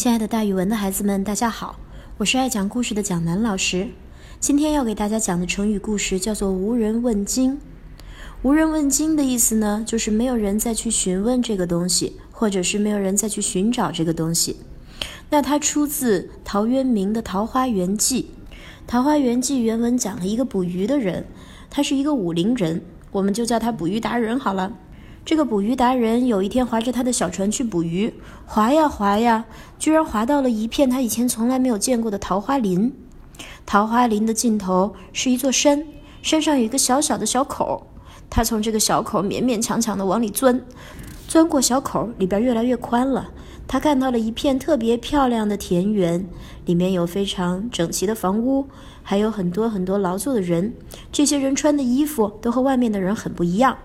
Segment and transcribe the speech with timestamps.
[0.00, 1.78] 亲爱的，大语文的孩子们，大家好，
[2.16, 3.88] 我是爱讲故事的蒋楠老师。
[4.40, 7.60] 今天要给大家讲的成语故事叫做“无人问津”。
[8.40, 14.56] 无人问津的意思呢，就是没有人再去询问这个东西，或者是没有人再去寻找这个东西。
[15.28, 18.30] 那它出自陶渊明的《桃花源记》。
[18.86, 21.26] 《桃花源记》原文讲了一个捕鱼的人，
[21.68, 22.80] 他是一个武陵人，
[23.12, 24.72] 我们就叫他捕鱼达人好了。
[25.24, 28.12] 这个捕鱼达人有一天划着他的小船去捕鱼，
[28.46, 29.44] 划呀划呀，
[29.78, 32.92] 居然划到了一片他以前从来没有见过的桃花林。
[33.64, 35.84] 桃花林的尽头是一座山，
[36.22, 37.86] 山上有一个小小的小口。
[38.28, 40.60] 他从这个小口勉勉强强地往里钻，
[41.28, 43.30] 钻过小口，里边越来越宽了。
[43.68, 46.26] 他看到了一片特别漂亮的田园，
[46.64, 48.66] 里面有非常整齐的房屋，
[49.02, 50.72] 还有很多很多劳作的人。
[51.12, 53.76] 这些人穿的衣服都和外面的人很不一样。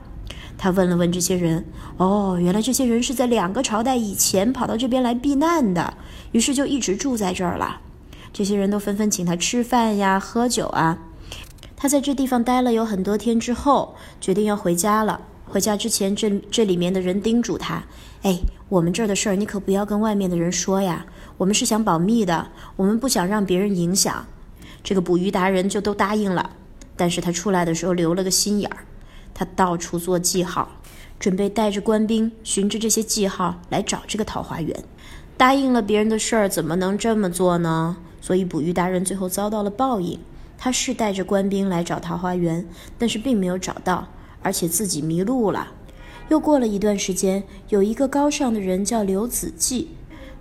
[0.58, 1.66] 他问了问这些人，
[1.98, 5.94] 哦，原来这些人是在两个朝代以前跑到这边来避难的，
[6.31, 7.81] 于是就一直住在这儿了。
[8.31, 10.97] 这些人都纷纷请他吃饭呀、喝酒啊。
[11.78, 15.22] 他在这地方待了有很多天之后，决定要回家了。
[15.45, 17.84] 回家之前，这这里面的人叮嘱他
[18.23, 21.06] ：“哎，我们这儿的事儿你可不要跟外面的人说呀，
[21.38, 24.25] 我们是想保密的，我们不想让别人影响。”
[24.84, 26.50] 这个捕鱼达人就都答应了，
[26.95, 28.78] 但是他出来的时候留了个心眼儿。
[29.36, 30.78] 他到处做记号，
[31.19, 34.83] 准备带着官兵循着这些记号来找这个桃花源。
[35.38, 37.97] 答应了别人的事儿，怎么能这么做呢？
[38.22, 40.17] 所以捕鱼达人最后遭到了报应。
[40.58, 42.66] 他是带着官兵来找桃花源，
[42.97, 44.08] 但是并没有找到，
[44.41, 45.73] 而且自己迷路了。
[46.30, 49.89] 又过了一段时间，有一个高尚的人叫刘子骥。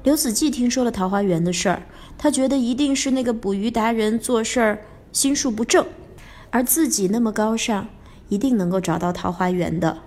[0.04, 1.82] 刘子骥听说了桃花源的事儿，
[2.16, 4.78] 他觉得一定是那个捕鱼达人做事儿
[5.12, 5.84] 心术不正，
[6.50, 7.88] 而自己那么高尚。
[8.28, 9.98] 一定能够找到桃花源的，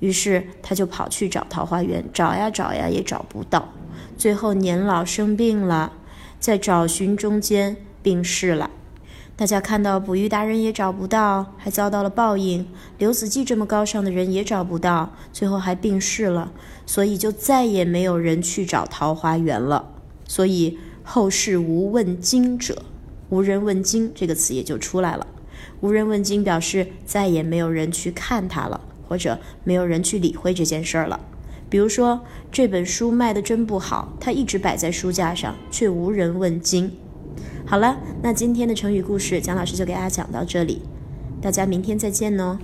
[0.00, 3.68] 于是他就跑去找桃花源，找呀找呀也找不到，
[4.16, 5.92] 最后年老生病了，
[6.40, 8.70] 在找寻中间病逝了。
[9.36, 12.64] 大家看到捕鱼达人也找不到，还遭到了报应；
[12.98, 16.50] 刘子骥这么高尚的人也找不到，最后还病逝了，
[16.86, 19.92] 所以就再也没有人去找桃花源了。
[20.26, 22.82] 所以后世无问津者，
[23.28, 25.24] 无人问津这个词也就出来了。
[25.80, 31.20] 无人问津，表示再也没有人去看它了，或者没有人去理会这件事儿了。
[31.70, 32.20] 比如说，
[32.50, 36.90] 这本书卖的真不好，它一直摆在书架上，却无人问津。
[37.66, 40.82] 好了，那今天的成语故事，蒋老师就给大家讲到这里，
[41.42, 42.58] 大家明天再见哦。